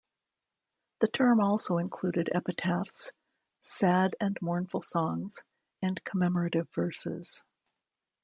[0.97, 3.11] The term also included epitaphs,
[3.59, 5.43] sad and mournful songs,
[5.79, 7.43] and commemorative verses.